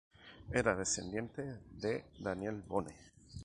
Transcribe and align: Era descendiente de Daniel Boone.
Era 0.51 0.75
descendiente 0.75 1.43
de 1.69 2.07
Daniel 2.17 2.63
Boone. 2.63 2.95